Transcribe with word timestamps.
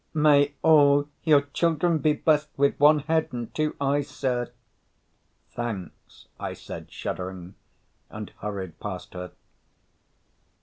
"May 0.15 0.55
all 0.63 1.07
your 1.23 1.41
children 1.53 1.99
be 1.99 2.13
blessed 2.13 2.49
with 2.57 2.79
one 2.79 3.01
head 3.01 3.27
and 3.31 3.53
two 3.53 3.75
eyes, 3.79 4.07
sir." 4.07 4.49
"Thanks," 5.51 6.27
I 6.39 6.53
said, 6.53 6.91
shuddering, 6.91 7.53
and 8.09 8.31
hurried 8.39 8.79
past 8.79 9.13
her. 9.13 9.29